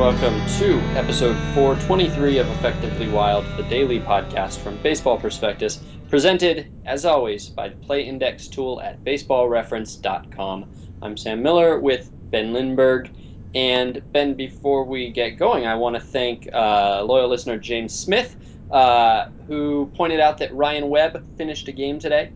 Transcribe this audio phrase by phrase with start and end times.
[0.00, 7.04] welcome to episode 423 of Effectively Wild, the daily podcast from Baseball Prospectus, presented, as
[7.04, 10.64] always, by the Play Index tool at baseballreference.com.
[11.02, 13.10] I'm Sam Miller with Ben Lindbergh.
[13.54, 18.34] And Ben, before we get going, I want to thank uh, loyal listener James Smith,
[18.70, 22.32] uh, who pointed out that Ryan Webb finished a game today.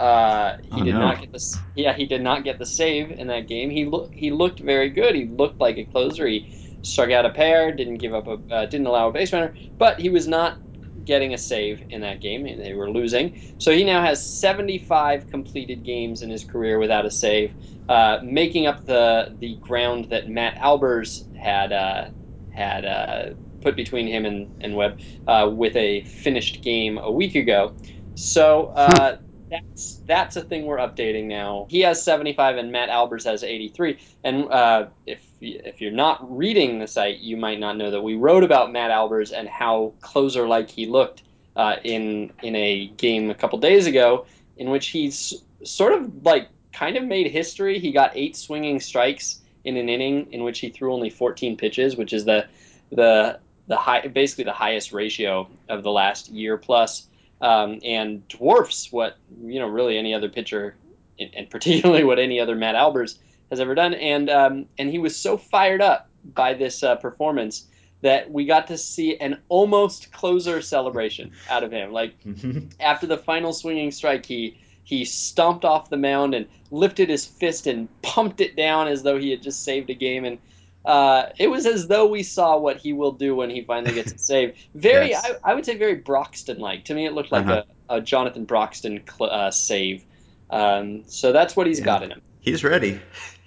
[0.00, 0.98] Uh, he Oh, did no.
[1.00, 3.70] not get the yeah he did not get the save in that game.
[3.70, 5.14] He looked he looked very good.
[5.14, 6.26] He looked like a closer.
[6.26, 6.52] He
[6.86, 10.00] struck out a pair, didn't give up a uh, didn't allow a base runner, but
[10.00, 10.58] he was not
[11.04, 12.44] getting a save in that game.
[12.44, 17.10] They were losing, so he now has 75 completed games in his career without a
[17.10, 17.52] save,
[17.88, 22.08] uh, making up the the ground that Matt Albers had uh,
[22.50, 23.30] had uh,
[23.60, 27.74] put between him and and Webb uh, with a finished game a week ago.
[28.14, 28.66] So.
[28.74, 29.18] Uh,
[29.48, 31.66] that's that's a thing we're updating now.
[31.70, 33.96] He has 75 and Matt Albers has 83.
[34.24, 38.14] And uh, if if you're not reading the site, you might not know that we
[38.14, 41.22] wrote about Matt Albers and how closer like he looked
[41.54, 44.26] uh, in in a game a couple days ago,
[44.56, 47.78] in which he's sort of like kind of made history.
[47.78, 51.96] He got eight swinging strikes in an inning in which he threw only 14 pitches,
[51.96, 52.46] which is the
[52.90, 57.08] the the high basically the highest ratio of the last year plus
[57.40, 60.76] um, and dwarfs what you know really any other pitcher,
[61.18, 63.18] and particularly what any other Matt Albers
[63.50, 63.94] has ever done.
[63.94, 67.66] And um, and he was so fired up by this uh, performance
[68.02, 71.92] that we got to see an almost closer celebration out of him.
[71.92, 72.14] Like
[72.80, 77.66] after the final swinging strike, he he stomped off the mound and lifted his fist
[77.66, 80.38] and pumped it down as though he had just saved a game and
[80.84, 84.12] uh, it was as though we saw what he will do when he finally gets
[84.12, 84.54] a save.
[84.76, 85.26] Very, Yes.
[85.44, 86.84] I, I would say, very Broxton-like.
[86.84, 87.64] To me, it looked like Uh-huh.
[87.88, 90.04] a, a Jonathan Broxton cl- uh, save.
[90.48, 91.86] Um, so that's what he's Yeah.
[91.86, 92.22] got in him.
[92.38, 93.00] He's ready.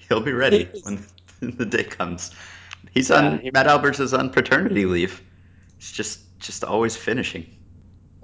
[0.10, 1.06] He'll be ready when
[1.42, 2.32] the day comes.
[2.92, 5.22] He's Yeah, on he- Matt Albers is on paternity leave.
[5.78, 7.46] He's just just always finishing.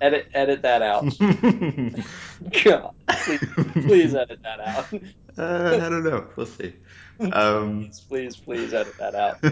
[0.00, 1.04] edit, edit that out.
[2.64, 2.94] God,
[3.24, 3.40] please,
[3.72, 4.86] please edit that out.
[5.38, 6.26] uh, I don't know.
[6.36, 6.74] We'll see.
[7.20, 9.42] Um, please, please, please edit that out.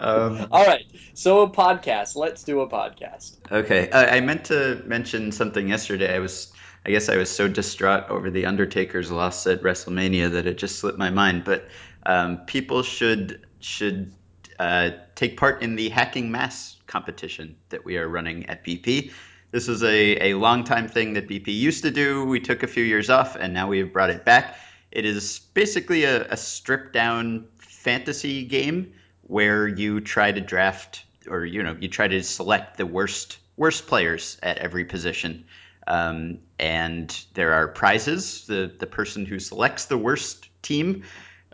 [0.00, 0.84] um, All right,
[1.14, 2.16] so a podcast.
[2.16, 3.36] Let's do a podcast.
[3.50, 6.14] Okay, I, I meant to mention something yesterday.
[6.14, 6.52] I was,
[6.84, 10.78] I guess, I was so distraught over the Undertaker's loss at WrestleMania that it just
[10.78, 11.44] slipped my mind.
[11.44, 11.68] But
[12.06, 14.12] um, people should should
[14.58, 19.12] uh, take part in the hacking mass competition that we are running at BP.
[19.50, 22.24] This is a, a long time thing that BP used to do.
[22.24, 24.56] We took a few years off, and now we have brought it back.
[24.90, 31.44] It is basically a, a stripped down fantasy game where you try to draft or
[31.44, 35.44] you know you try to select the worst worst players at every position
[35.90, 38.46] um, and there are prizes.
[38.46, 41.02] The the person who selects the worst team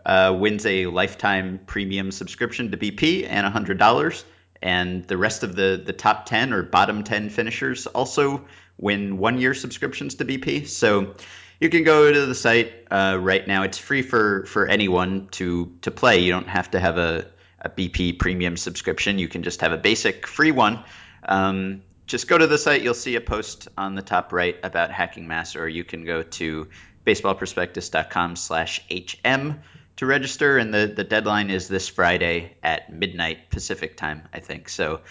[0.05, 4.23] uh, wins a lifetime premium subscription to BP and $100
[4.61, 8.45] and the rest of the the top 10 or bottom 10 finishers also
[8.77, 11.15] win one year subscriptions to BP so
[11.59, 13.63] you can go to the site uh, right now.
[13.63, 16.19] It's free for for anyone to to play.
[16.19, 17.25] You don't have to have a
[17.59, 19.17] a BP premium subscription.
[19.17, 20.83] You can just have a basic free one.
[21.27, 22.81] Um, just go to the site.
[22.81, 26.23] You'll see a post on the top right about hacking mass, or you can go
[26.23, 26.67] to
[27.05, 29.59] baseballprospectus.com slash HM
[29.97, 30.57] to register.
[30.57, 34.69] And the, the deadline is this Friday at midnight Pacific time, I think.
[34.69, 35.01] So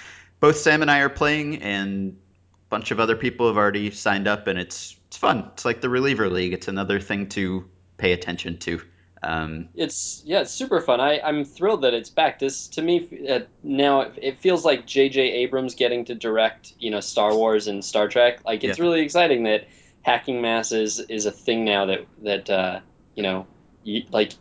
[0.40, 4.26] both Sam and I are playing, and a bunch of other people have already signed
[4.26, 5.50] up, and it's it's fun.
[5.52, 6.52] It's like the reliever league.
[6.52, 8.80] It's another thing to pay attention to.
[9.22, 11.00] Um, It's yeah, it's super fun.
[11.00, 12.38] I I'm thrilled that it's back.
[12.38, 15.21] This to me uh, now it, it feels like J.J.
[15.21, 18.40] Abrams getting to direct you know Star Wars and Star Trek.
[18.44, 18.85] Like it's Yeah.
[18.85, 19.67] really exciting that
[20.02, 22.81] hacking mass is is a thing now that that uh,
[23.14, 23.46] you know
[23.82, 24.32] you, like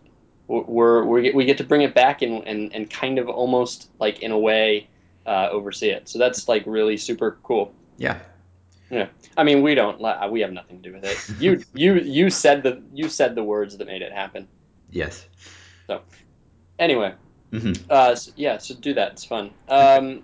[0.47, 4.19] we're, we're we get to bring it back and and and kind of almost like
[4.19, 4.87] in a way
[5.25, 6.07] uh, oversee it.
[6.09, 7.73] So that's like really super cool.
[7.97, 8.19] yeah.
[8.91, 9.99] Yeah, I mean, we don't
[10.31, 11.41] we have nothing to do with it.
[11.41, 14.47] You you you said the you said the words that made it happen.
[14.95, 15.27] Yes.
[15.87, 16.01] So,
[16.79, 17.13] anyway.
[17.51, 19.13] hmm Uh, s yeah, so do that.
[19.13, 19.51] It's fun.
[19.67, 20.23] Um,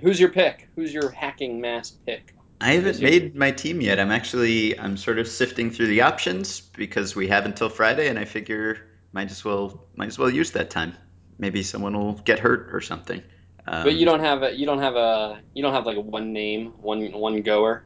[0.00, 0.68] who's your pick?
[0.76, 2.34] Who's your hacking mass pick?
[2.60, 3.98] I haven't made my team yet.
[4.00, 8.18] I'm actually I'm sort of sifting through the options because we have until Friday, and
[8.18, 8.78] I figure
[9.12, 10.94] might as well might as well use that time.
[11.38, 13.22] Maybe someone will get hurt or something.
[13.66, 16.00] Um, But you don't have a you don't have a you don't have like a
[16.00, 17.84] one name one one goer.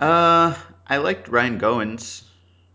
[0.00, 0.54] Uh,
[0.86, 2.22] I liked Ryan Goins.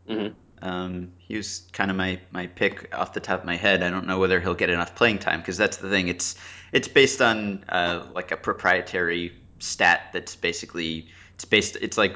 [0.07, 0.35] Mhm.
[0.61, 3.81] Um, he was kind of my my pick off the top of my head.
[3.83, 6.07] I don't know whether he'll get enough playing time because that's the thing.
[6.07, 6.35] It's
[6.71, 12.15] it's based on uh, like a proprietary stat that's basically it's based it's like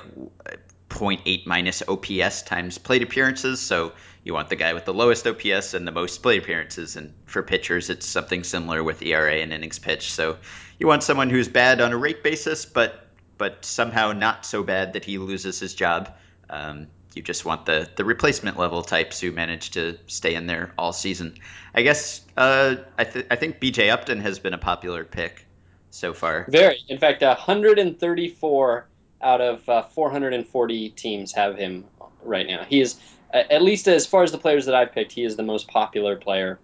[0.89, 3.59] 0.8 minus OPS times plate appearances.
[3.59, 3.93] So
[4.23, 6.95] you want the guy with the lowest OPS and the most plate appearances.
[6.95, 10.11] And for pitchers, it's something similar with ERA and innings pitched.
[10.11, 10.37] So
[10.79, 13.01] you want someone who's bad on a rate basis, but
[13.37, 16.15] but somehow not so bad that he loses his job.
[16.49, 20.73] Um, you just want the the replacement level types who manage to stay in there
[20.77, 21.37] all season.
[21.73, 25.45] I guess uh, I, th- I think BJ Upton has been a popular pick
[25.89, 26.45] so far.
[26.49, 26.77] Very.
[26.89, 28.87] In fact, 134
[29.21, 31.85] out of uh, 440 teams have him
[32.23, 32.63] right now.
[32.63, 32.99] He is,
[33.33, 36.15] at least as far as the players that I've picked, he is the most popular
[36.17, 36.59] player.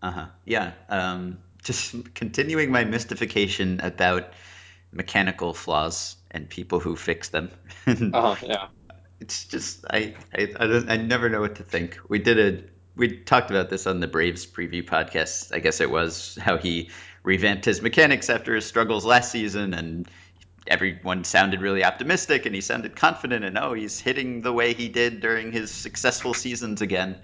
[0.00, 0.26] Uh huh.
[0.44, 0.72] Yeah.
[0.88, 4.32] Um, just continuing my mystification about
[4.92, 7.50] mechanical flaws and people who fix them.
[7.86, 8.46] uh huh.
[8.46, 8.68] Yeah.
[9.22, 11.96] It's just I I I, don't, I never know what to think.
[12.08, 12.64] We did a
[12.96, 15.54] we talked about this on the Braves preview podcast.
[15.54, 16.90] I guess it was how he
[17.22, 20.08] revamped his mechanics after his struggles last season, and
[20.66, 24.88] everyone sounded really optimistic, and he sounded confident, and oh, he's hitting the way he
[24.88, 27.16] did during his successful seasons again.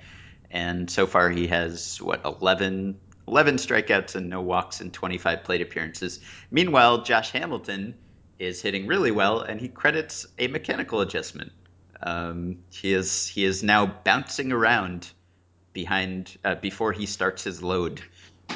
[0.53, 5.63] And so far, he has what 11, 11 strikeouts and no walks in 25 plate
[5.63, 6.21] appearances.
[6.53, 7.97] Meanwhile, Josh Hamilton
[8.39, 11.51] is hitting really well, and he credits a mechanical adjustment.
[12.03, 15.11] Um, he is he is now bouncing around
[15.73, 18.01] behind uh, before he starts his load,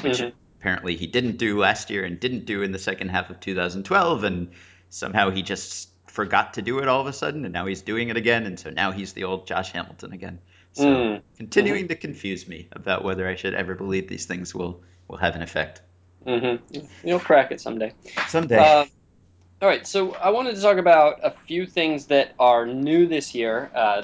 [0.01, 0.35] which mm-hmm.
[0.59, 4.23] apparently he didn't do last year and didn't do in the second half of 2012,
[4.23, 4.51] and
[4.89, 8.09] somehow he just forgot to do it all of a sudden, and now he's doing
[8.09, 10.39] it again, and so now he's the old Josh Hamilton again.
[10.73, 11.21] So mm.
[11.37, 11.87] continuing mm-hmm.
[11.89, 15.41] to confuse me about whether I should ever believe these things will will have an
[15.41, 15.81] effect.
[16.25, 16.85] Mm-hmm.
[17.07, 17.93] You'll crack it someday.
[18.27, 18.57] Someday.
[18.57, 18.85] Uh,
[19.63, 23.33] all right, so I wanted to talk about a few things that are new this
[23.33, 23.71] year.
[23.73, 24.03] Uh,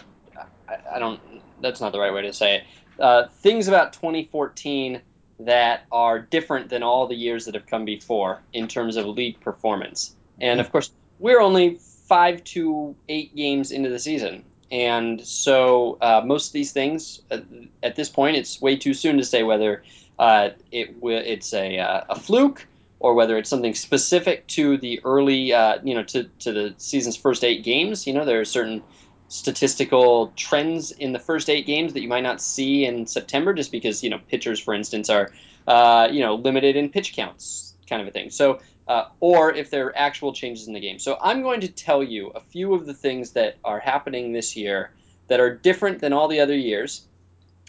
[0.70, 1.20] I, I, don't.
[1.62, 2.64] That's not the right way to say it.
[2.98, 5.02] Uh, things about 2014
[5.42, 9.42] that are different than all the years that have come before in terms of league
[9.42, 10.16] performance.
[10.40, 11.78] And of course, we're only
[12.08, 14.46] five to eight games into the season.
[14.72, 17.40] And so uh, most of these things, uh,
[17.84, 19.84] at this point, it's way too soon to say whether
[20.20, 22.66] uh, it it's a, uh, a fluke
[23.00, 27.16] or whether it's something specific to the early, uh, you know, to, to the season's
[27.16, 28.06] first eight games.
[28.06, 28.84] You know, there are certain
[29.30, 33.72] statistical trends in the first eight games that you might not see in September, just
[33.72, 35.31] because you know pitchers, for instance, are
[35.68, 38.30] uh, you know limited in pitch counts, kind of a thing.
[38.31, 41.00] So, uh, or if there are actual changes in the game.
[41.00, 44.57] So, I'm going to tell you a few of the things that are happening this
[44.57, 44.92] year
[45.28, 47.06] that are different than all the other years,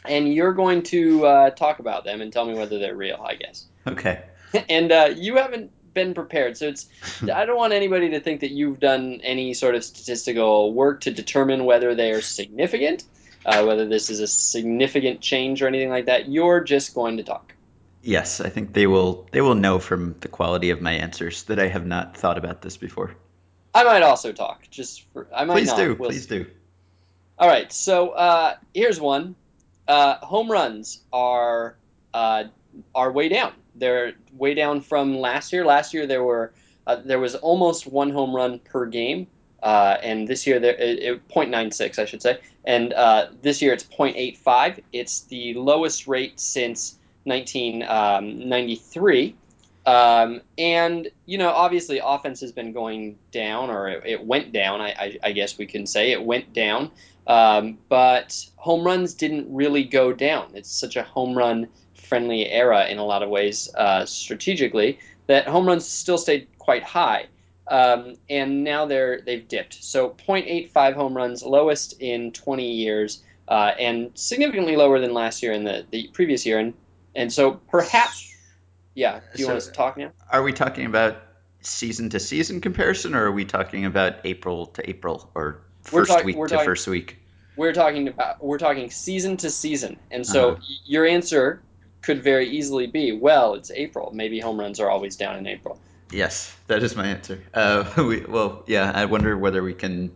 [0.05, 3.23] and you're going to uh, talk about them and tell me whether they're real.
[3.25, 3.67] I guess.
[3.87, 4.25] Okay.
[4.69, 6.57] and uh, you haven't been prepared.
[6.57, 6.89] So it's
[7.23, 11.11] I don't want anybody to think that you've done any sort of statistical work to
[11.11, 13.05] determine whether they are significant,
[13.45, 16.29] uh, whether this is a significant change or anything like that.
[16.29, 17.55] You're just going to talk.
[18.03, 19.29] Yes, I think they will.
[19.31, 22.63] They will know from the quality of my answers that I have not thought about
[22.63, 23.15] this before.
[23.75, 24.63] I might also talk.
[24.71, 25.77] Just for, I might please not.
[25.77, 25.95] do.
[25.95, 26.39] We'll please see.
[26.41, 26.47] do.
[27.39, 27.71] All right.
[27.73, 29.37] So uh, here's one.
[29.87, 31.77] Uh, home runs are
[32.15, 32.45] uh,
[32.95, 33.53] are way down.
[33.75, 35.65] They're way down from last year.
[35.65, 36.53] Last year there were
[36.87, 39.27] uh, there was almost one home run per game,
[39.63, 43.73] uh, and this year there it, it 0.96 I should say, and uh, this year
[43.73, 44.81] it's 0.85.
[44.93, 49.37] It's the lowest rate since 1993.
[49.87, 54.53] Um, um, and you know, obviously, offense has been going down, or it, it went
[54.53, 54.81] down.
[54.81, 56.91] I, I, I, guess we can say it went down.
[57.27, 60.51] Um, but home runs didn't really go down.
[60.55, 61.69] It's such a home run
[62.11, 64.99] friendly era in a lot of ways uh, strategically
[65.29, 67.27] that home runs still stayed quite high.
[67.69, 69.85] Um, and now they're they've dipped.
[69.85, 75.53] So 0.85 home runs, lowest in 20 years, uh, and significantly lower than last year
[75.53, 76.59] and the, the previous year.
[76.59, 76.75] And
[77.15, 78.29] and so perhaps,
[78.95, 79.21] yeah.
[79.35, 80.11] Do you so want to talk now?
[80.33, 81.19] Are we talking about
[81.61, 86.25] season to season comparison, or are we talking about April to April or 1st talk,
[86.25, 87.19] week to talking, first week?
[87.55, 90.63] We're talking about we're talking season to season, and so uh-huh.
[90.87, 91.63] your answer
[92.03, 94.11] could very easily be, well, it's April.
[94.15, 95.81] Maybe home runs are always down in April.
[96.11, 97.43] Yes, that is my answer.
[97.55, 100.13] Uh, we, well, yeah, I wonder whether we can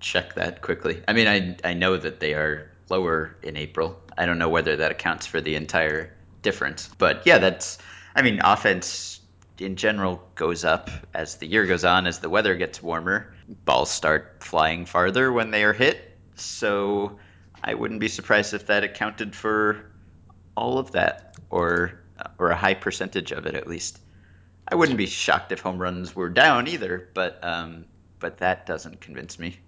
[0.00, 1.02] check that quickly.
[1.06, 3.98] I mean, I I know that they are lower in April.
[4.16, 7.78] I don't know whether that accounts for the entire difference, but yeah, that's.
[8.14, 9.20] I mean, offense
[9.58, 13.32] in general goes up as the year goes on, as the weather gets warmer.
[13.64, 17.18] Balls start flying farther when they are hit, so
[17.64, 19.91] I wouldn't be surprised if that accounted for
[20.56, 22.00] all of that, or
[22.38, 23.98] or a high percentage of it at least.
[24.68, 27.84] I wouldn't be shocked if home runs were down either, but um,
[28.18, 29.58] but that doesn't convince me.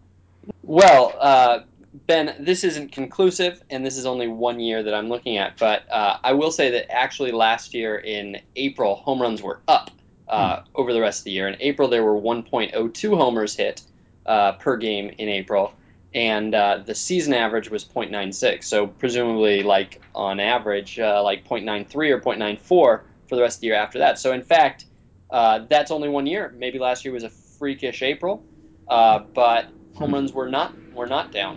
[0.62, 1.60] Well, uh,
[2.06, 5.58] Ben, this isn't conclusive, and this is only one year that I'm looking at.
[5.58, 9.90] But uh, I will say that actually last year in April, home runs were up
[10.28, 10.66] uh, hmm.
[10.74, 11.48] over the rest of the year.
[11.48, 13.82] In April, there were 1.02 homers hit
[14.26, 15.72] uh, per game in April,
[16.14, 18.64] and uh, the season average was 0.96.
[18.64, 23.66] So presumably, like on average, uh, like 0.93 or 0.94 for the rest of the
[23.68, 24.18] year after that.
[24.18, 24.86] So in fact,
[25.30, 26.54] uh, that's only one year.
[26.56, 28.44] Maybe last year was a freakish April,
[28.88, 30.14] uh, but home Hmm.
[30.14, 31.56] runs were not were not down.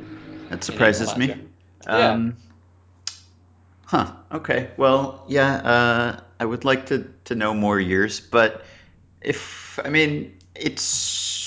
[0.49, 1.27] That surprises me.
[1.27, 1.37] year.
[1.85, 2.11] Yeah.
[2.11, 2.37] Um,
[3.85, 4.11] huh.
[4.31, 4.69] Okay.
[4.77, 5.55] Well, yeah.
[5.57, 8.63] Uh, I would like to to know more years, but
[9.21, 10.81] if I mean, it's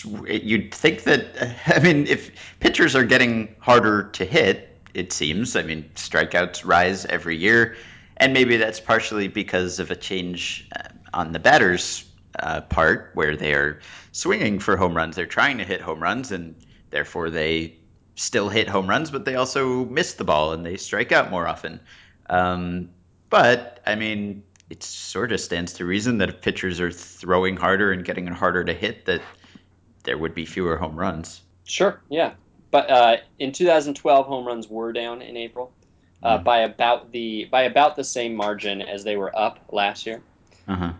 [0.04, 2.30] you'd think that I mean, if
[2.61, 5.57] pitchers are getting harder to hit, it seems.
[5.57, 7.76] I mean, strikeouts rise every year,
[8.16, 12.04] and maybe that's partially because of a change uh, on the batters'
[12.38, 13.80] uh, part, where they are
[14.12, 15.16] swinging for home runs.
[15.16, 16.54] They're trying to hit home runs, and
[16.90, 17.76] therefore they
[18.21, 21.49] still hit home runs, but they also miss the ball and they strike out more
[21.49, 21.80] often.
[22.28, 22.90] Um,
[23.30, 27.92] but I mean, it sort of stands to reason that if pitchers are throwing harder
[27.92, 29.23] and getting harder to hit, that
[30.04, 31.40] there would be fewer home runs.
[31.64, 32.00] Sure.
[32.09, 32.33] Yeah.
[32.71, 35.73] But uh, in 2012, home runs were down in April
[36.23, 36.45] uh, Mm.
[36.45, 40.23] by about the by about the same margin as they were up last year.
[40.69, 40.92] Uh-huh.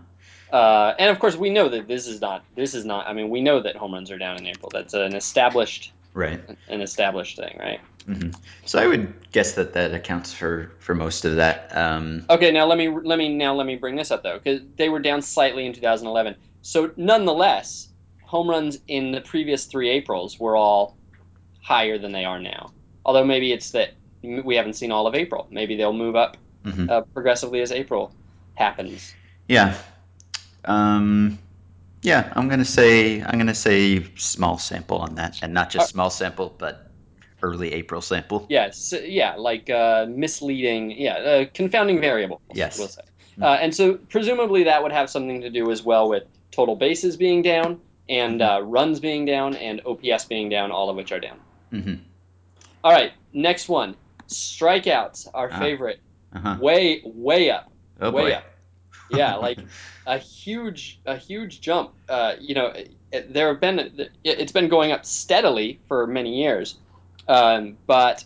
[0.52, 3.07] Uh, and of course, we know that this is not this is not.
[3.07, 4.71] I mean, we know that home runs are down in April.
[4.73, 6.40] That's an established Right.
[6.69, 7.80] an established thing, right?
[8.07, 8.30] hmm
[8.64, 11.76] So I would guess that that accounts for for most of that.
[11.76, 14.61] Um, Okay, now let me let me now let me bring this up though, because
[14.76, 16.35] they were down slightly in 2011.
[16.62, 17.90] So nonetheless,
[18.31, 20.97] home runs in the previous three Aprils were all
[21.61, 22.71] higher than they are now.
[23.05, 25.49] Although maybe it's that we haven't seen all of April.
[25.51, 26.89] Maybe they'll move up mhm.
[26.89, 28.15] uh, progressively as April
[28.55, 29.13] happens.
[29.49, 29.75] Yeah.
[30.65, 31.41] Um,
[32.03, 35.93] yeah, I'm gonna say I'm gonna say small sample on that, and not just Uh,
[35.95, 36.89] small sample, but
[37.43, 38.47] early April sample.
[38.49, 43.03] Yes, yeah, like uh, misleading, yeah, uh, confounding variables, we'll say.
[43.43, 47.17] Uh, and so presumably that would have something to do as well with total bases
[47.17, 48.59] being down and Mhm.
[48.59, 51.38] uh, runs being down and OPS being down, all of which are down.
[51.71, 51.95] hmm
[52.85, 53.95] All right, next one.
[54.29, 55.59] Strikeouts, our Ah.
[55.59, 56.00] favorite.
[56.35, 56.57] Uh-huh.
[56.61, 57.71] Way, way up.
[58.00, 58.33] Oh way boy.
[58.33, 58.45] up.
[59.11, 59.59] Yeah, like
[60.07, 61.93] a huge, a huge jump.
[62.09, 62.73] Uh, you know,
[63.12, 66.79] it- there have been it- it's been going up steadily for many years,
[67.29, 68.25] um, but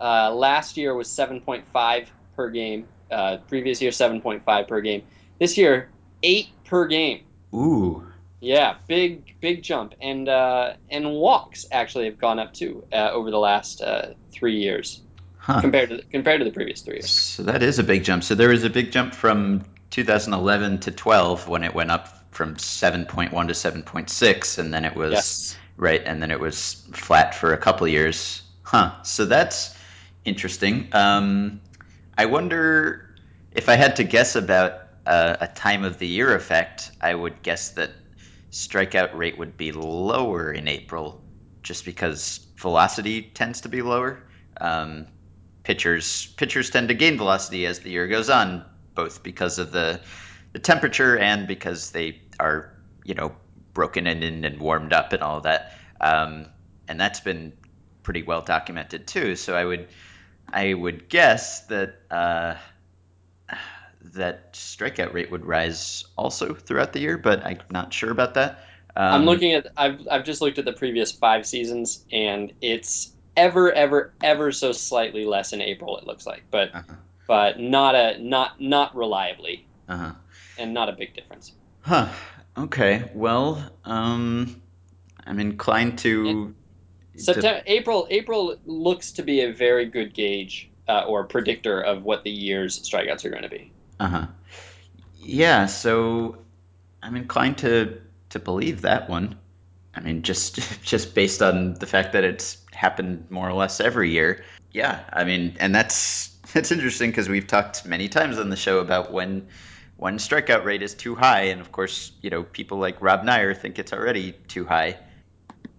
[0.00, 2.86] uh, last year was 7.5 per game.
[3.10, 5.02] Uh, previous year 7.5 per game.
[5.38, 5.88] This year
[6.22, 7.20] eight per game.
[7.54, 8.04] Ooh.
[8.44, 13.30] Yeah, big big jump, and uh, and walks actually have gone up too uh, over
[13.30, 15.02] the last uh, three years
[15.36, 15.62] Huh.
[15.62, 17.16] compared to compared to the previous three years.
[17.16, 18.24] So that is a big jump.
[18.24, 22.56] So there was a big jump from 2011 to 12 when it went up from
[22.56, 25.60] 7.1 to 7.6, and then it was Yes.
[25.76, 28.42] right, and then it was flat for a couple years.
[28.62, 29.02] Huh.
[29.02, 29.76] So that's
[30.24, 30.88] interesting.
[30.92, 31.60] Um,
[32.18, 33.06] I wonder
[33.52, 37.42] if I had to guess about uh, a time of the year effect, I would
[37.42, 37.90] guess that
[38.54, 41.20] strikeout rate would be lower in April
[41.64, 44.22] just because velocity tends to be lower.
[44.60, 45.08] Um,
[45.64, 50.00] pitchers pitchers tend to gain velocity as the year goes on, both because of the
[50.52, 52.72] the temperature and because they are
[53.04, 53.34] you know
[53.72, 55.72] broken in and warmed up and all that.
[56.00, 56.46] Um,
[56.86, 57.54] and that's been
[58.04, 59.34] pretty well documented too.
[59.34, 59.88] So I would
[60.48, 62.54] I would guess that uh,
[64.12, 68.64] that strikeout rate would rise also throughout the year, but I'm not sure about that.
[68.96, 73.12] I'm Um, looking at I've I've just looked at the previous five seasons and it's
[73.36, 76.94] ever ever ever so slightly less in April it looks like but uh-huh,
[77.26, 80.12] but not a not not reliably uh-huh.
[80.58, 81.52] and not a big difference.
[81.80, 82.08] Huh.
[82.56, 83.10] Okay.
[83.14, 84.62] Well, um,
[85.26, 86.54] I'm inclined to
[87.16, 92.04] to September April April looks to be a very good gauge uh, or predictor of
[92.04, 93.72] what the year's strikeouts are going to be.
[94.00, 94.26] Uh-huh.
[95.16, 96.38] Yeah, so
[97.02, 99.38] I'm inclined to to believe that one.
[99.94, 104.10] I mean, just just based on the fact that it's happened more or less every
[104.10, 104.44] year.
[104.72, 108.78] Yeah, I mean, and that's that's interesting because we've talked many times on the show
[108.80, 109.48] about when
[109.96, 113.56] when strikeout rate is too high, and of course, you know, people like Rob Neyer
[113.56, 114.98] think it's already too high,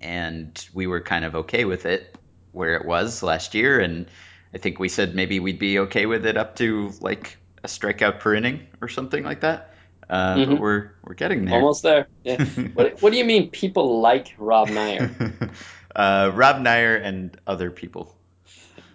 [0.01, 2.17] and we were kind of okay with it
[2.53, 4.07] where it was last year, and
[4.53, 8.19] I think we said maybe we'd be okay with it up to like a strikeout
[8.19, 9.73] per inning or something like that.
[10.09, 11.53] Uh, but hmm we're we're getting there.
[11.53, 12.07] Almost there.
[12.23, 12.39] Yeah.
[12.73, 15.09] What what do you mean people like Rob Neyer?
[15.95, 18.15] uh, Rob Neyer and other people.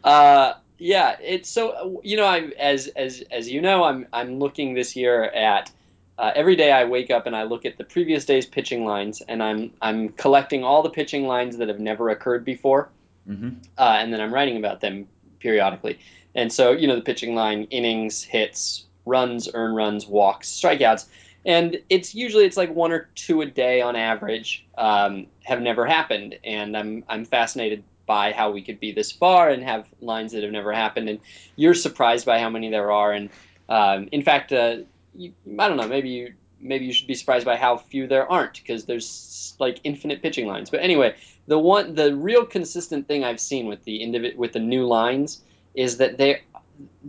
[0.03, 4.75] Uh, yeah, it's so you know I as as as you know I'm I'm looking
[4.75, 5.71] this year at
[6.19, 9.21] uh, every day I wake up and I look at the previous day's pitching lines
[9.23, 12.91] and I'm I'm collecting all the pitching lines that have never occurred before
[13.27, 15.09] hmm uh, and then I'm writing about them
[15.41, 16.01] periodically.
[16.35, 21.07] And so you know the pitching line innings, hits, runs, earn runs, walks, strikeouts,
[21.45, 25.87] and it's usually it's like one or two a day on average um, have never
[25.87, 30.33] happened, and I'm I'm fascinated by how we could be this far and have lines
[30.33, 31.09] that have never happened.
[31.09, 31.21] And
[31.55, 33.13] you're surprised by how many there are.
[33.13, 33.31] And
[33.69, 34.79] um, in fact, uh,
[35.15, 38.31] you, I don't know, maybe you maybe you should be surprised by how few there
[38.31, 40.71] aren't because there's like infinite pitching lines.
[40.71, 41.15] But anyway,
[41.47, 45.43] the one the real consistent thing I've seen with the individ- with the new lines
[45.75, 46.43] is that they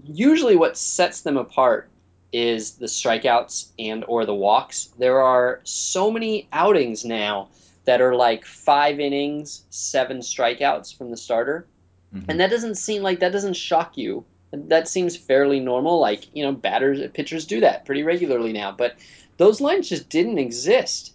[0.06, 1.90] usually what sets them apart
[2.32, 4.90] is the strikeouts and or the walks.
[4.98, 7.50] There are so many outings now
[7.86, 11.68] that are like 5 innings, 7 strikeouts from the starter.
[12.14, 12.30] Mm-hmm.
[12.30, 14.24] And that doesn't seem like that doesn't shock you.
[14.54, 18.96] That seems fairly normal like, you know, batters pitchers do that pretty regularly now, but
[19.38, 21.14] those lines just didn't exist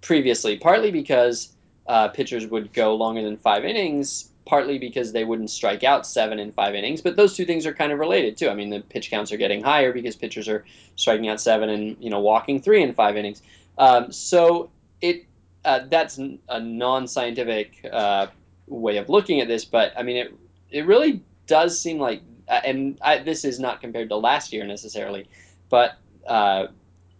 [0.00, 1.52] previously, partly because
[1.86, 6.38] uh, pitchers would go longer than 5 innings partly because they wouldn't strike out seven
[6.38, 7.02] in five innings.
[7.02, 8.48] But those two things are kind of related too.
[8.48, 11.96] I mean, the pitch counts are getting higher because pitchers are striking out seven and
[12.00, 13.42] you know walking three in five innings.
[13.76, 14.70] Um, so
[15.02, 15.26] it
[15.64, 18.28] uh, that's a non-scientific uh,
[18.68, 20.34] way of looking at this, but I mean it
[20.70, 24.64] it really does seem like, uh, and I, this is not compared to last year
[24.64, 25.28] necessarily,
[25.68, 26.68] but uh,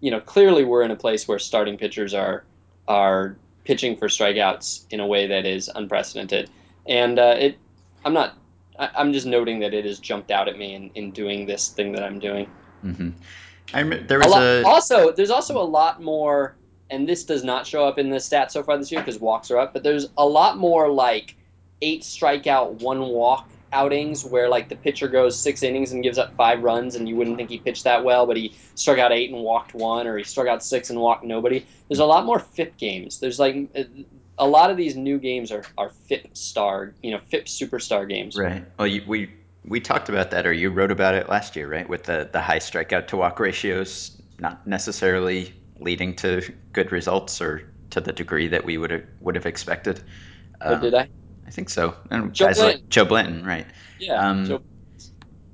[0.01, 2.45] you know clearly we're in a place where starting pitchers are
[2.87, 6.49] are pitching for strikeouts in a way that is unprecedented
[6.89, 7.59] and uh, it
[8.05, 8.37] i'm not
[8.79, 11.69] I, am just noting that it has jumped out at me in, in doing this
[11.69, 12.51] thing that i'm doing.
[12.85, 13.11] Mm-hmm.
[13.75, 16.57] I there was a, lot, a, also there's also a lot more
[16.89, 19.51] and this does not show up in the stats so far this year because walks
[19.51, 21.35] are up but there's a lot more like
[21.83, 26.35] eight strikeout one walk outings where like the pitcher goes six innings and gives up
[26.37, 29.31] five runs and you wouldn't think he pitched that well but he struck out eight
[29.31, 31.65] and walked one or he struck out six and walked nobody.
[31.89, 33.21] There's a lot more FIP games.
[33.21, 33.69] There's like
[34.39, 38.37] a lot of these new games are, are FIP star, you know, FIP superstar games.
[38.37, 38.65] Right.
[38.79, 39.31] Well, you, we
[39.65, 41.89] we talked about that, or you wrote about it last year, right?
[41.89, 47.73] With the the high strikeout to walk ratios not necessarily leading to good results or
[47.91, 50.03] to the degree that we would have would have expected.
[50.61, 51.09] Oh, did I?
[51.47, 51.95] I think so.
[52.11, 52.81] And Joe guys Blanton.
[52.81, 53.67] like Joe Blanton, right?
[53.99, 54.29] Yeah.
[54.29, 54.63] Um, Joe...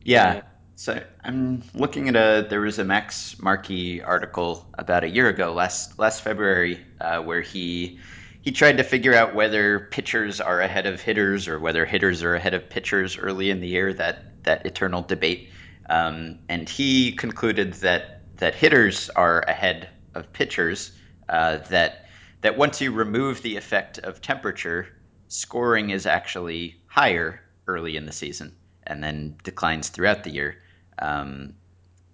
[0.04, 0.35] yeah.
[0.35, 0.42] yeah.
[0.74, 5.52] So I'm looking at a there was a Max Marchi article about a year ago,
[5.52, 8.00] last last February, uh, where he
[8.42, 12.35] he tried to figure out whether pitchers are ahead of hitters or whether hitters are
[12.35, 13.92] ahead of pitchers early in the year.
[13.92, 15.50] That that eternal debate,
[15.88, 20.92] um, and he concluded that that hitters are ahead of pitchers.
[21.28, 22.07] Uh, that
[22.40, 24.88] that once you remove the effect of temperature,
[25.28, 30.57] scoring is actually higher early in the season and then declines throughout the year,
[30.98, 31.55] um,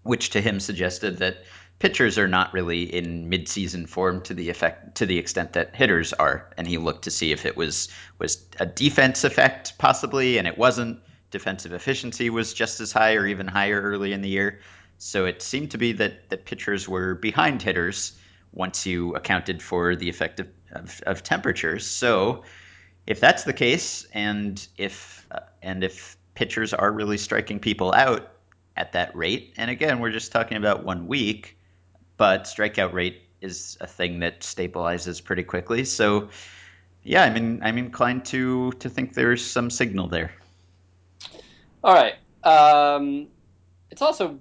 [0.03, 1.39] which to him suggested that
[1.79, 6.13] pitchers are not really in mid-season form to the effect to the extent that hitters
[6.13, 6.51] are.
[6.57, 7.89] And he looked to see if it was
[8.19, 11.01] was a defense effect possibly and it wasn't.
[11.31, 14.61] Defensive efficiency was just as high or even higher early in the year.
[14.97, 18.19] So it seemed to be that that pitchers were behind hitters
[18.53, 21.87] once you accounted for the effect of, of, of temperatures.
[21.87, 22.45] So
[23.07, 28.33] if that's the case and if uh, and if pitchers are really striking people out
[28.77, 31.58] at that rate and again we're just talking about one week
[32.19, 35.85] but strikeout rate is a thing that stabilizes pretty quickly.
[35.85, 36.29] So,
[37.03, 40.33] yeah, I mean, I'm inclined to to think there's some signal there.
[41.83, 42.17] All right.
[42.45, 43.29] Um,
[43.91, 44.39] it's also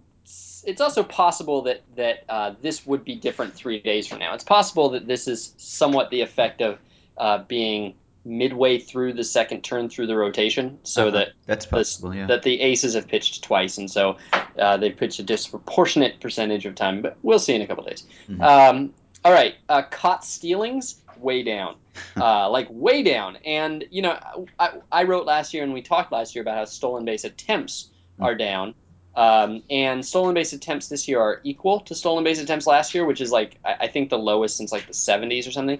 [0.65, 4.33] it's also possible that that uh, this would be different three days from now.
[4.33, 6.79] It's possible that this is somewhat the effect of
[7.17, 7.93] uh, being
[8.27, 11.11] midway through the second turn through the rotation, so uh-huh.
[11.11, 12.09] that that's possible.
[12.09, 12.27] The, yeah.
[12.27, 14.17] That the aces have pitched twice, and so
[14.59, 17.01] uh, they've pitched a disproportionate percentage of time.
[17.01, 18.03] But we'll see in a couple days.
[18.29, 18.41] Mm-hmm.
[18.41, 21.75] Um, all right, uh, caught stealings way down,
[22.17, 23.37] uh, like way down.
[23.45, 26.65] And you know, I, I, wrote last year, and we talked last year about how
[26.65, 28.23] stolen base attempts mm-hmm.
[28.23, 28.75] are down.
[29.17, 33.03] Um, and stolen base attempts this year are equal to stolen base attempts last year,
[33.03, 35.79] which is like I, I think the lowest since like the 70s or something.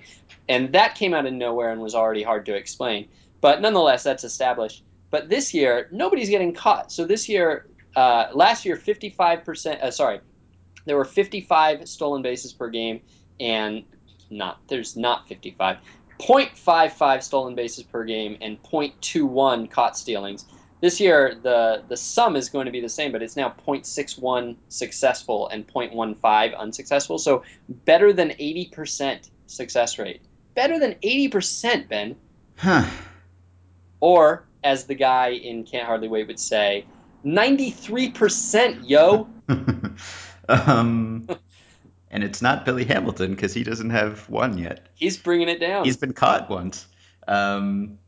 [0.50, 3.08] And that came out of nowhere and was already hard to explain.
[3.40, 4.84] But nonetheless, that's established.
[5.12, 6.92] But this year, nobody's getting caught.
[6.92, 10.20] So this year, uh, last year, 55%, uh, sorry,
[10.86, 13.02] there were 55 stolen bases per game,
[13.40, 13.84] and
[14.32, 15.78] not, there's not 55.
[16.20, 20.46] 0.55 stolen bases per game and 0.21 caught stealings.
[20.80, 24.56] This year, the, the sum is going to be the same, but it's now 0.61
[24.70, 27.18] successful and 0.15 unsuccessful.
[27.18, 30.22] So better than 80% success rate
[30.58, 32.16] better than 80%, Ben.
[32.58, 32.84] Huh.
[34.00, 36.84] Or, as the guy in Can't Hardly Wait would say,
[37.24, 39.30] 93%, yo.
[40.50, 41.30] um,
[42.12, 44.88] and it's not Billy Hamilton because he doesn't have one yet.
[44.96, 45.86] He's bringing it down.
[45.86, 46.88] He's been caught once
[47.28, 48.00] um,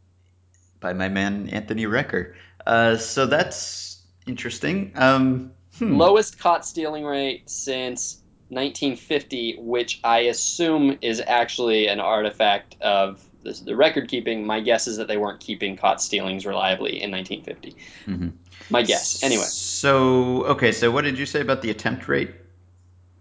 [0.80, 2.34] by my man Anthony Recker.
[2.70, 4.92] Uh, so that's interesting.
[4.94, 5.98] Um, hmm.
[5.98, 13.60] Lowest caught stealing rate since 1950, which I assume is actually an artifact of the,
[13.66, 14.46] the record keeping.
[14.46, 17.76] My guess is that they weren't keeping caught stealings reliably in 1950.
[18.06, 18.28] hmm
[18.70, 19.24] My guess.
[19.24, 22.32] Anyway, So, okay, so what did you say about the attempt rate?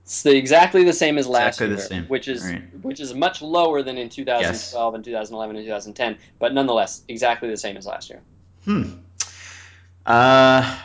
[0.03, 2.05] it's the, exactly the same as last Exactly the year, same.
[2.05, 2.63] which is right.
[2.83, 4.17] which is much lower than in Yes.
[4.17, 8.21] 2012 and 2011 and 2010, but nonetheless exactly the same as last year.
[8.65, 8.83] Hmm.
[10.09, 10.79] Uh,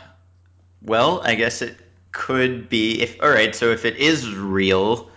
[0.82, 1.78] well, I guess it
[2.12, 5.10] could be if all right, so if it is real,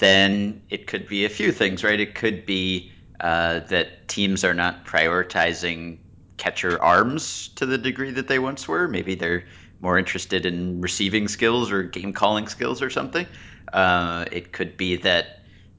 [0.00, 2.00] then it could be a few things, right?
[2.00, 2.90] It could be
[3.20, 6.00] uh, that teams are not prioritizing
[6.38, 8.88] catcher arms to the degree that they once were.
[8.88, 9.44] Maybe they're
[9.80, 13.28] more interested in receiving skills or game calling skills or something.
[13.72, 15.26] Uh, it could be that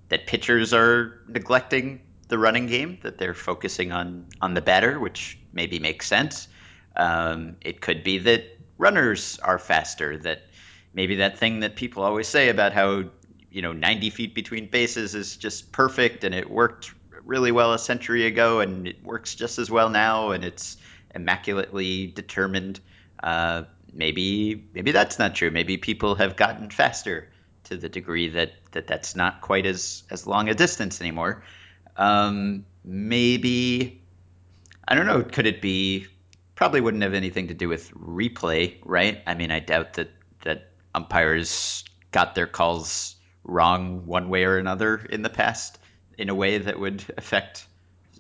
[0.10, 5.40] that pitchers are neglecting the running game, that they're focusing on on the batter, which
[5.54, 6.48] maybe makes sense.
[6.98, 8.46] Um, it could be that
[8.78, 10.18] runners are faster.
[10.18, 10.44] That
[10.94, 13.06] maybe that thing that people always say about how
[13.52, 17.80] you know 90 feet between bases is just perfect and it worked really well a
[17.80, 20.78] century ago and it works just as well now and it's
[21.14, 22.80] immaculately determined.
[23.22, 25.50] Uh, maybe maybe that's not true.
[25.52, 27.30] Maybe people have gotten faster
[27.66, 31.44] to the degree that, that that's not quite as as long a distance anymore.
[31.98, 34.02] Um, maybe
[34.88, 35.24] I don't know.
[35.24, 36.08] Could it be?
[36.56, 39.22] Probably wouldn't have anything to do with replay, right?
[39.28, 40.10] I mean, I doubt that
[40.44, 45.78] that umpires got their calls wrong one way or another in the past
[46.18, 47.68] in a way that would affect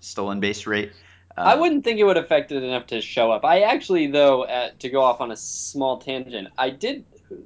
[0.02, 0.92] stolen base rate.
[1.38, 3.44] I Um, wouldn't think it would affect it enough to show up.
[3.46, 7.06] I actually, though, uh, to go off on a small tangent, I did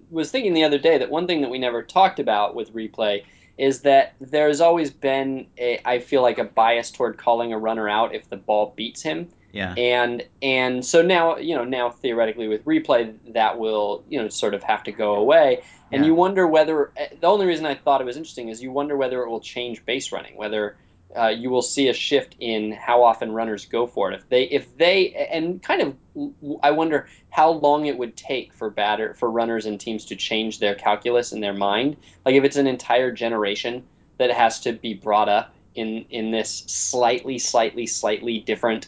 [0.10, 3.24] was thinking the other day that one thing that we never talked about with replay
[3.58, 7.88] is that there's always been a I feel like a bias toward calling a runner
[7.88, 9.30] out if the ball beats him.
[9.52, 14.30] Yeah, And and so now, you know, now theoretically with replay that will, you know,
[14.30, 15.64] sort of have to go away.
[15.92, 18.72] And yeah, you wonder whether the only reason I thought it was interesting is you
[18.72, 20.78] wonder whether it will change base running, whether
[21.18, 24.16] uh, you will see a shift in how often runners go for it.
[24.16, 28.70] If they, if they, and kind of, I wonder how long it would take for
[28.70, 31.98] batter for runners and teams to change their calculus in their mind.
[32.26, 33.84] Like if it's an entire generation
[34.20, 38.88] that has to be brought up in in this slightly, slightly, slightly different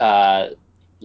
[0.00, 0.48] uh,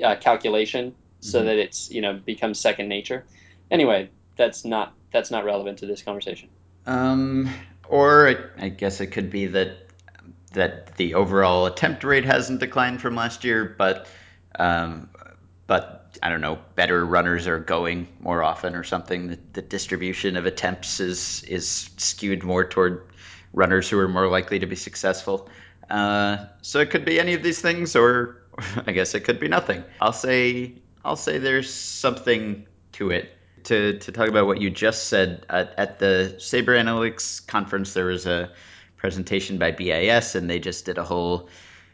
[0.04, 3.26] uh, calculation, so hmm that it's you know becomes second nature.
[3.72, 6.50] Anyway, that's not that's not relevant to this conversation.
[6.86, 7.50] Um,
[7.88, 9.78] or it, I guess it could be that
[10.54, 14.08] that the overall attempt rate hasn't declined from last year, but
[14.60, 15.10] um,
[15.68, 19.28] but I don't know, better runners are going more often or something.
[19.28, 23.08] The, the distribution of attempts is is skewed more toward
[23.54, 25.50] runners who are more likely to be successful.
[25.90, 28.43] Uh, so it could be any of these things, or
[28.88, 29.84] I guess it could be nothing.
[30.00, 33.32] I'll say I'll say there's something to it.
[33.66, 38.06] To to talk about what you just said at, at the SABR Analytics conference, there
[38.06, 38.52] was a
[38.98, 41.50] presentation by BIS, and they just did a whole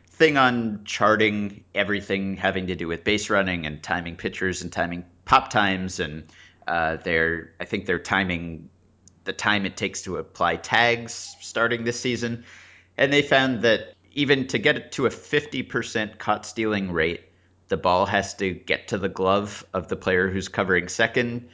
[0.07, 5.05] thing on charting everything having to do with base running and timing pitchers and timing
[5.25, 6.25] pop times and
[6.67, 8.69] uh, they're I think they're timing
[9.23, 12.45] the time it takes to apply tags starting this season,
[12.97, 17.21] and they found that even to get it to a 50% caught stealing rate,
[17.69, 21.47] the ball has to get to the glove of the player who's covering second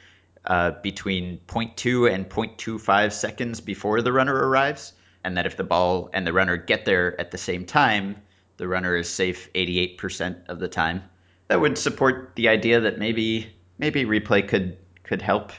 [0.46, 5.56] uh, between zero point 0.2 and 0.25 seconds before the runner arrives, and that if
[5.56, 8.16] the ball and the runner get there at the same time,
[8.56, 11.04] the runner is safe 88% of the time.
[11.46, 15.52] That would support the idea that maybe maybe replay could could help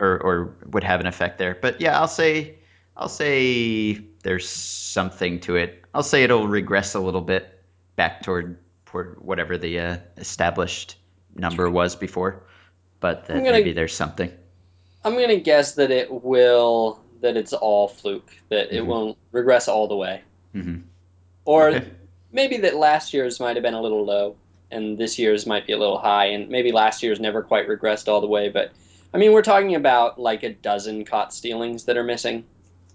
[0.00, 1.58] or, or would have an effect there.
[1.60, 2.54] But yeah, I'll say
[2.96, 5.83] I'll say there's something to it.
[5.94, 7.48] I'll say it'll regress a little bit
[7.96, 10.96] back toward toward whatever the uh, established
[11.34, 12.42] number was before,
[13.00, 14.32] but that gonna maybe there's something.
[15.04, 19.68] I'm gonna guess that it will that it's all fluke that it hmm won't regress
[19.68, 20.76] all the way, hmm
[21.44, 21.90] or Okay.
[22.32, 24.36] maybe that last year's might have been a little low
[24.70, 28.08] and this year's might be a little high, and maybe last year's never quite regressed
[28.08, 28.48] all the way.
[28.48, 28.72] But
[29.12, 32.44] I mean, we're talking about like a dozen caught stealings that are missing.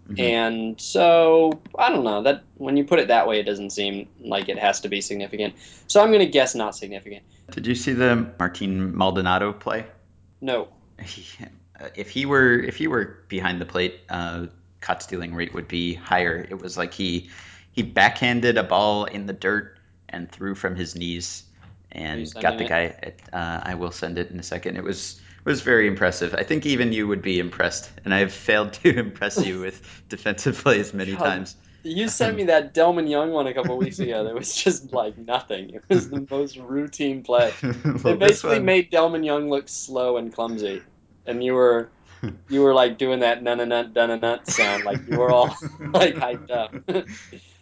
[0.09, 3.71] Hmm And so I don't know that when you put it that way, it doesn't
[3.71, 5.55] seem like it has to be significant.
[5.87, 7.23] So I'm going to guess not significant.
[7.51, 9.85] Did you see the Martin Maldonado play?
[10.41, 10.69] No.
[11.95, 14.47] If he were if he were behind the plate, uh,
[14.81, 16.45] caught stealing rate would be higher.
[16.49, 17.29] It was like he
[17.71, 21.43] he backhanded a ball in the dirt and threw from his knees
[21.91, 22.95] and got the guy.
[23.01, 24.75] At, uh, I will send it in a second.
[24.75, 26.33] It was was very impressive.
[26.35, 30.57] I think even you would be impressed, and I've failed to impress you with defensive
[30.57, 31.55] plays many times.
[31.83, 34.23] you sent Um, me that Delmon Young one a couple weeks ago.
[34.25, 35.71] That was just like nothing.
[35.71, 37.57] It was the most routine play.
[38.03, 40.85] well, It basically made Delmon Young look slow and clumsy,
[41.25, 41.93] and you were
[42.49, 45.57] you were like doing that nut nut nut sound, like you were all
[45.93, 46.77] like hyped up.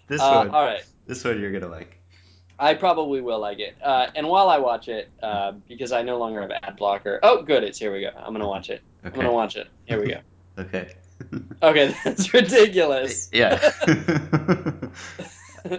[0.07, 0.51] this Uh, one.
[0.51, 0.83] all right.
[1.05, 2.01] This one you're gonna like.
[2.59, 3.75] I probably will like it.
[3.83, 7.19] Uh, and while I watch it, uh, because I no longer have ad blocker.
[7.21, 8.09] Oh, good, it's here we go.
[8.15, 8.81] I'm gonna watch it.
[9.03, 9.67] I'm gonna watch it.
[9.85, 10.19] Here we go.
[10.59, 10.95] Okay.
[11.63, 13.29] Okay, that's ridiculous.
[13.33, 13.59] Yeah.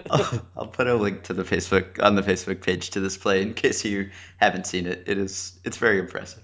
[0.09, 3.41] I'll, I'll put a link to the Facebook on the Facebook page to this play
[3.41, 5.05] in case you haven't seen it.
[5.07, 6.43] It is it's very impressive.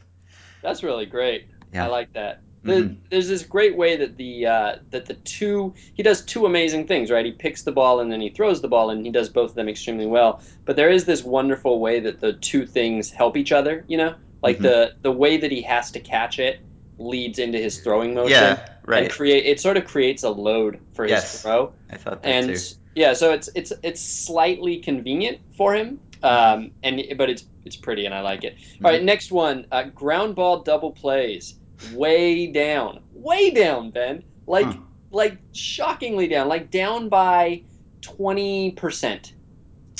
[0.62, 1.48] That's really great.
[1.74, 1.86] Yeah.
[1.86, 2.42] I like that.
[2.66, 2.98] Mhm.
[3.12, 7.12] There's this great way that the uh, that the two he does two amazing things,
[7.12, 7.26] right?
[7.26, 9.56] He picks the ball and then he throws the ball, and he does both of
[9.56, 10.42] them extremely well.
[10.66, 13.86] But there is this wonderful way that the two things help each other.
[13.88, 14.64] You know, like Mhm.
[14.64, 16.60] the the way that he has to catch it
[16.98, 18.32] leads into his throwing motion.
[18.32, 19.04] Yeah, right.
[19.04, 21.42] And create it sort of creates a load for his Yes.
[21.42, 21.74] throw.
[21.92, 22.76] I thought that and too.
[22.96, 28.06] yeah, so it's it's it's slightly convenient for him, um, and but it's it's pretty,
[28.06, 28.56] and I like it.
[28.84, 31.56] All right, next one, uh, ground ball double plays,
[31.94, 34.78] way down, way down, Ben, like Huh.
[35.12, 37.64] like shockingly down, like down by
[38.02, 39.34] twenty percent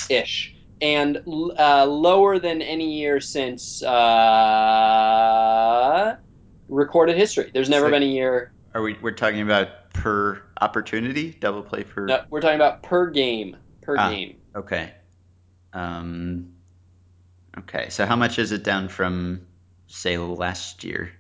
[0.10, 1.18] ish, and
[1.58, 3.82] uh, lower than any year since
[4.86, 6.16] uh,
[6.70, 7.50] recorded history.
[7.54, 8.52] There's never So- been a year.
[8.74, 13.10] Are we we're talking about per opportunity, double play per No, we're talking about per
[13.10, 14.10] game, per Ah.
[14.10, 14.36] game.
[14.56, 14.92] Okay.
[15.74, 16.52] Um
[17.58, 19.48] Okay, so how much is it down from
[19.88, 21.14] say last year?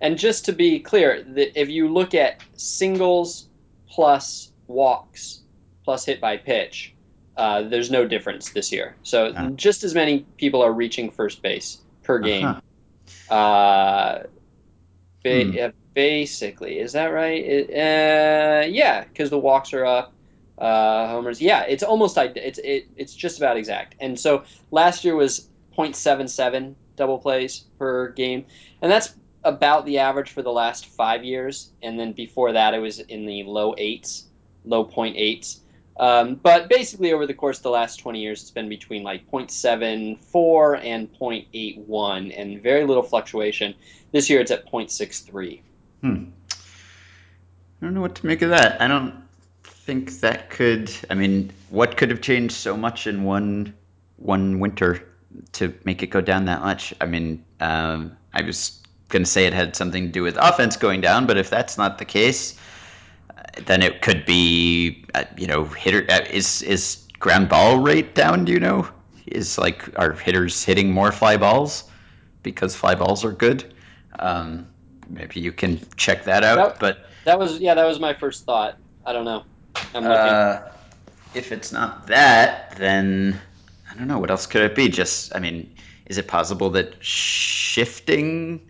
[0.00, 3.48] And just to be clear, that if you look at singles
[3.88, 5.40] plus walks
[5.84, 6.92] plus hit by pitch,
[7.36, 8.96] uh, there's no difference this year.
[9.02, 9.48] So Ah.
[9.56, 12.46] just as many people are reaching first base per game.
[12.46, 13.34] Uh-huh.
[13.34, 14.22] Uh,
[15.22, 15.52] ba- Hmm.
[15.52, 17.42] yeah, basically, is that right?
[17.44, 20.12] It, uh, yeah, because the walks are up.
[20.58, 23.94] Uh, homers, yeah, it's almost it's it, it's just about exact.
[24.00, 28.46] And so last year was 0.77 double plays per game,
[28.80, 29.14] and that's
[29.46, 31.70] about the average for the last five years.
[31.82, 34.26] And then before that, it was in the low eights,
[34.64, 35.60] low point eights.
[35.98, 39.30] Um, but basically, over the course of the last 20 years, it's been between like
[39.30, 43.74] 0.74 and 0.81, and very little fluctuation.
[44.12, 45.62] This year, it's at 0.63.
[46.02, 46.24] Hmm.
[47.80, 48.82] I don't know what to make of that.
[48.82, 49.14] I don't
[49.64, 50.92] think that could.
[51.08, 53.74] I mean, what could have changed so much in one
[54.16, 55.06] one winter
[55.52, 56.92] to make it go down that much?
[57.00, 60.76] I mean, um, I was going to say it had something to do with offense
[60.76, 62.58] going down, but if that's not the case,
[63.66, 68.44] then it could be, uh, you know, hitter uh, is is ground ball rate down.
[68.44, 68.88] Do you know?
[69.26, 71.84] Is like are hitters hitting more fly balls
[72.42, 73.74] because fly balls are good?
[74.18, 74.66] Um,
[75.08, 76.78] maybe you can check that out, Yep.
[76.78, 76.98] but.
[77.24, 78.78] That was yeah, that was my first thought.
[79.04, 79.42] I don't know.
[79.94, 80.06] I'm.
[80.06, 80.60] Uh,
[81.34, 83.38] if it's not that, then
[83.90, 84.18] I don't know.
[84.18, 84.88] What else could it be?
[84.88, 85.74] Just, I mean,
[86.06, 88.60] is it possible that shifting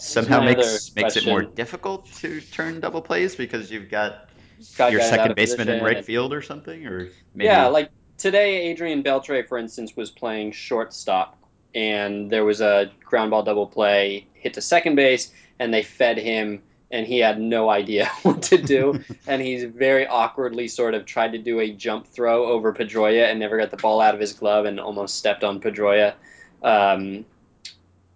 [0.00, 4.30] somehow makes makes it more difficult to turn double plays because you've got
[4.76, 9.02] Got your second baseman in right field or something, or maybe Yeah, like today, Adrian
[9.02, 11.38] Beltre, for instance, was playing shortstop,
[11.74, 16.18] and there was a ground ball double play hit to second base, and they fed
[16.18, 21.06] him, and he had no idea what to do, and he's very awkwardly sort of
[21.06, 24.20] tried to do a jump throw over Pedroia and never got the ball out of
[24.20, 26.12] his glove and almost stepped on Pedroia,
[26.62, 27.24] um,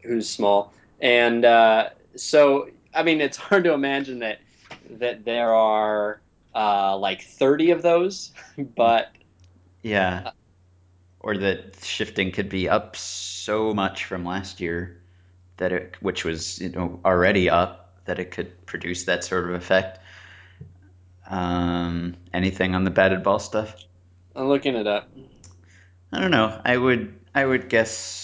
[0.02, 4.40] who's small, and uh, so I mean, it's hard to imagine that
[4.90, 6.20] that there are
[6.54, 8.32] uh, like 30 of those,
[8.76, 9.12] but
[9.82, 10.30] yeah,
[11.20, 15.00] or that shifting could be up so much from last year
[15.56, 19.54] that it, which was you know already up, that it could produce that sort of
[19.54, 19.98] effect.
[21.26, 23.74] Um, anything on the batted ball stuff?
[24.36, 25.08] I'm looking it up.
[26.12, 26.60] I don't know.
[26.64, 28.23] I would I would guess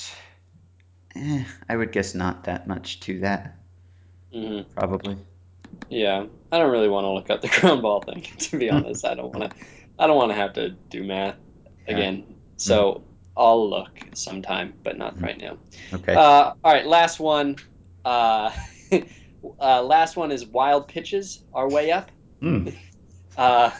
[1.15, 3.57] eh, I would guess not that much to that
[4.33, 5.17] hmm probably.
[5.89, 8.23] Yeah, I don't really want to look up the ground ball thing.
[8.39, 9.57] To be honest, I don't want to.
[9.99, 11.37] I don't want to have to do math
[11.87, 11.95] Yeah.
[11.95, 12.25] again.
[12.57, 13.03] So
[13.37, 15.59] I'll look sometime, but not right now.
[15.93, 16.15] Okay.
[16.15, 17.57] Uh, all right, last one.
[18.05, 18.51] Uh,
[19.61, 22.11] uh, last one is wild pitches are way up.
[22.41, 22.69] Hmm.
[23.37, 23.71] Uh,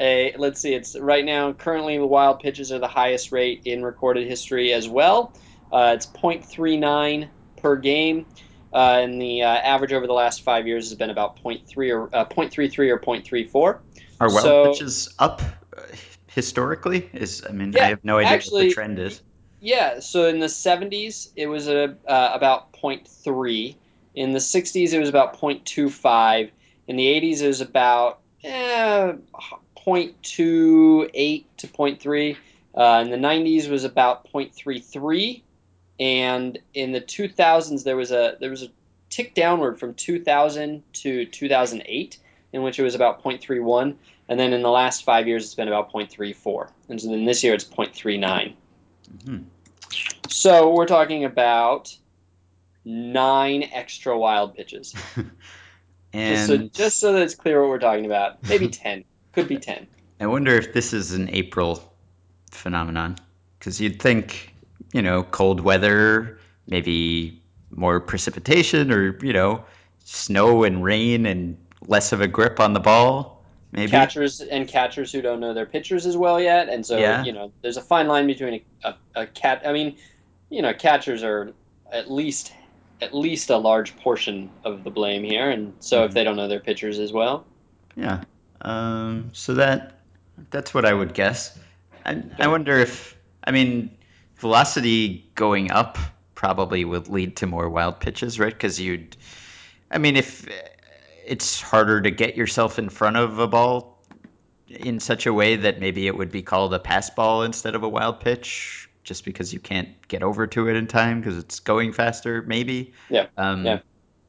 [0.00, 3.82] a, let's see, it's right now currently the wild pitches are the highest rate in
[3.82, 5.34] recorded history as well.
[5.72, 8.26] Uh, it's 0.39 per game.
[8.72, 12.14] Uh, and the uh, average over the last five years has been about 0.3 or
[12.14, 13.78] uh, 0.33 or 0.34.
[14.20, 15.42] Are wild so- pitches up
[15.76, 15.82] uh,
[16.26, 17.10] historically?
[17.12, 19.22] Is I mean Yeah, I have no idea what the trend is.
[19.60, 23.76] Yeah, so in the 70s, it was a, uh, about 0.3.
[24.14, 26.50] In the 60s, it was about 0.25.
[26.88, 29.12] In the 80s, it was about eh,
[29.86, 32.36] 0.28 to 0.3.
[32.74, 35.42] Uh, in the 90s, was about 0.33.
[36.00, 38.68] And in the 2000s, there was a there was a
[39.10, 42.18] tick downward from 2000 to 2008
[42.52, 43.94] in which it was about 0.31,
[44.28, 47.42] and then in the last five years it's been about 0.34, and so then this
[47.42, 48.54] year it's 0.39.
[49.24, 49.44] Mhm.
[50.28, 51.96] So we're talking about
[52.84, 54.94] nine extra wild pitches.
[56.14, 58.46] Just so, And just so that it's clear what we're talking about.
[58.46, 59.04] Maybe 10.
[59.32, 59.86] Could be 10.
[60.20, 61.94] I wonder if this is an April
[62.50, 63.16] phenomenon.
[63.58, 64.51] Because you'd think,
[64.92, 69.64] you know, cold weather, maybe more precipitation, or, you know,
[70.04, 71.56] snow and rain and
[71.88, 73.90] less of a grip on the ball, maybe.
[73.90, 77.24] Catchers and catchers who don't know their pitchers as well yet, and so Yeah.
[77.24, 79.62] you know there's a fine line between a, a, a cat.
[79.64, 79.96] I mean,
[80.50, 81.52] you know, catchers are
[81.90, 82.52] at least
[83.00, 86.14] at least a large portion of the blame here, and so if Mhm.
[86.14, 87.44] they don't know their pitchers as well,
[87.96, 88.22] Yeah.
[88.60, 89.98] Um, so that
[90.50, 91.58] that's what I would guess.
[92.06, 93.90] I, I wonder if, I mean,
[94.42, 95.98] velocity going up
[96.34, 98.52] probably would lead to more wild pitches, right?
[98.52, 99.16] Because you'd,
[99.88, 100.46] I mean, if
[101.24, 104.02] it's harder to get yourself in front of a ball
[104.68, 107.84] in such a way that maybe it would be called a pass ball instead of
[107.84, 111.60] a wild pitch, just because you can't get over to it in time because it's
[111.60, 112.92] going faster, maybe.
[113.08, 113.78] yeah, Um, yeah.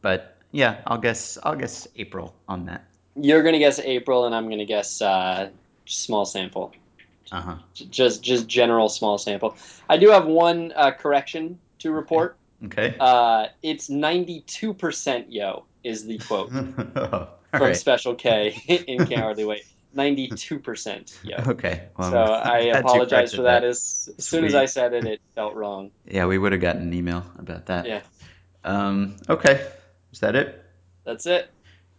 [0.03, 2.85] But yeah, I'll guess I'll guess April on that.
[3.15, 5.49] You're gonna guess April, and I'm gonna guess uh,
[5.85, 6.71] small sample.
[7.33, 7.55] Uh huh.
[7.73, 9.57] J- Just just general small sample.
[9.89, 12.37] I do have one uh, correction to report.
[12.65, 12.95] Okay.
[12.99, 16.51] Uh, it's 92% yo is the quote
[16.95, 17.75] All from right.
[17.75, 18.55] Special K
[18.87, 19.63] in Cowardly Way.
[19.95, 21.37] 92% yo.
[21.53, 21.83] Okay.
[21.97, 23.63] Well, So I apologize for that.
[23.63, 25.91] As, as soon as I said it, it felt wrong.
[26.07, 27.85] Yeah, we would have gotten an email about that.
[27.87, 28.01] Yeah,
[28.63, 29.67] Um, okay.
[30.11, 30.63] Is that it?
[31.03, 31.49] that's it.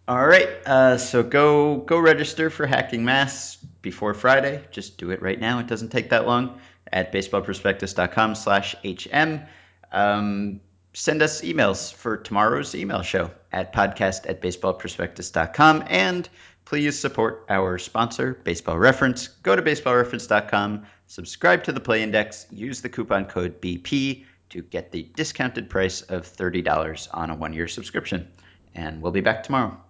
[0.09, 0.49] All right.
[0.67, 4.65] Uh, so go go register for Hacking Mass before Friday.
[4.73, 5.61] Just do it right now.
[5.61, 6.59] It doesn't take that long.
[6.93, 9.41] At baseballprospectus.com slash hm.
[9.93, 10.61] Um,
[10.93, 15.85] send us emails for tomorrow's email show at podcast at baseballprospectus.com.
[15.89, 16.29] And
[16.65, 19.29] please support our sponsor, Baseball Reference.
[19.29, 24.91] Go to baseballreference.com, subscribe to the Play Index, use the coupon code BP to get
[24.93, 28.29] the discounted price of $30 on a one year subscription.
[28.75, 29.84] And we'll be back tomorrow.